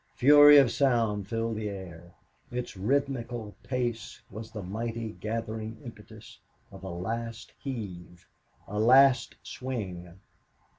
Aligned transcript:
Fury 0.15 0.57
of 0.57 0.71
sound 0.71 1.27
filled 1.27 1.57
the 1.57 1.69
air. 1.69 2.15
Its 2.49 2.75
rhythmical 2.75 3.53
pace 3.61 4.19
was 4.31 4.49
the 4.49 4.63
mighty 4.63 5.11
gathering 5.11 5.79
impetus 5.85 6.39
of 6.71 6.83
a 6.83 6.89
last 6.89 7.53
heave, 7.59 8.27
a 8.67 8.79
last 8.79 9.35
swing. 9.43 10.19